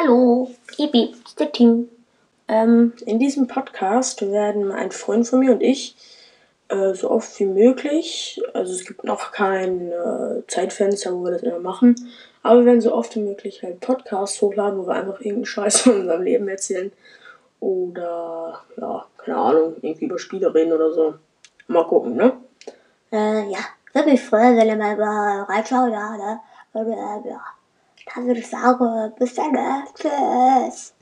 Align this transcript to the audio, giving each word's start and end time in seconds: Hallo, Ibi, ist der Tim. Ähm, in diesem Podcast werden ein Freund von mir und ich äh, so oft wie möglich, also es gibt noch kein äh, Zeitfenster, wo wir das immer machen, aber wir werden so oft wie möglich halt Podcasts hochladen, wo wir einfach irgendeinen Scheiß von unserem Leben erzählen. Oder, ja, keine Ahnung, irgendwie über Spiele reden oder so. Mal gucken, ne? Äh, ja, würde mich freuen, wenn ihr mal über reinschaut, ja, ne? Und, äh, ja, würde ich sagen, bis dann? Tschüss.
Hallo, 0.00 0.48
Ibi, 0.76 1.12
ist 1.26 1.40
der 1.40 1.50
Tim. 1.50 1.88
Ähm, 2.46 2.92
in 3.04 3.18
diesem 3.18 3.48
Podcast 3.48 4.22
werden 4.22 4.70
ein 4.70 4.92
Freund 4.92 5.26
von 5.26 5.40
mir 5.40 5.50
und 5.50 5.60
ich 5.60 5.96
äh, 6.68 6.94
so 6.94 7.10
oft 7.10 7.40
wie 7.40 7.46
möglich, 7.46 8.40
also 8.54 8.72
es 8.72 8.84
gibt 8.84 9.02
noch 9.02 9.32
kein 9.32 9.90
äh, 9.90 10.46
Zeitfenster, 10.46 11.12
wo 11.12 11.24
wir 11.24 11.32
das 11.32 11.42
immer 11.42 11.58
machen, 11.58 11.96
aber 12.44 12.60
wir 12.60 12.66
werden 12.66 12.80
so 12.80 12.94
oft 12.94 13.16
wie 13.16 13.22
möglich 13.22 13.64
halt 13.64 13.80
Podcasts 13.80 14.40
hochladen, 14.40 14.78
wo 14.78 14.86
wir 14.86 14.94
einfach 14.94 15.18
irgendeinen 15.18 15.46
Scheiß 15.46 15.80
von 15.80 16.02
unserem 16.02 16.22
Leben 16.22 16.46
erzählen. 16.46 16.92
Oder, 17.58 18.62
ja, 18.76 19.04
keine 19.16 19.36
Ahnung, 19.36 19.76
irgendwie 19.82 20.04
über 20.04 20.20
Spiele 20.20 20.54
reden 20.54 20.72
oder 20.72 20.92
so. 20.92 21.14
Mal 21.66 21.86
gucken, 21.88 22.14
ne? 22.14 22.34
Äh, 23.10 23.50
ja, 23.50 23.58
würde 23.92 24.10
mich 24.10 24.22
freuen, 24.22 24.56
wenn 24.56 24.68
ihr 24.68 24.76
mal 24.76 24.94
über 24.94 25.46
reinschaut, 25.48 25.90
ja, 25.90 26.16
ne? 26.16 26.40
Und, 26.72 26.92
äh, 26.92 27.30
ja, 27.30 27.40
würde 28.26 28.40
ich 28.40 28.48
sagen, 28.48 29.12
bis 29.18 29.34
dann? 29.34 29.56
Tschüss. 29.94 30.94